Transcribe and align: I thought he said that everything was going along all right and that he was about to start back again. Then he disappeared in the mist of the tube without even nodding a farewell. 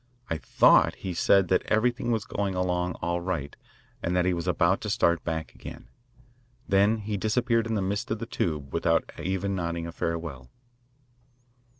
I 0.31 0.39
thought 0.39 0.95
he 0.95 1.13
said 1.13 1.47
that 1.49 1.61
everything 1.67 2.09
was 2.09 2.25
going 2.25 2.55
along 2.55 2.95
all 3.03 3.21
right 3.21 3.55
and 4.01 4.15
that 4.15 4.25
he 4.25 4.33
was 4.33 4.47
about 4.47 4.81
to 4.81 4.89
start 4.89 5.23
back 5.23 5.53
again. 5.53 5.89
Then 6.67 6.97
he 6.97 7.17
disappeared 7.17 7.67
in 7.67 7.75
the 7.75 7.83
mist 7.83 8.09
of 8.09 8.17
the 8.17 8.25
tube 8.25 8.73
without 8.73 9.07
even 9.19 9.53
nodding 9.53 9.85
a 9.85 9.91
farewell. 9.91 10.49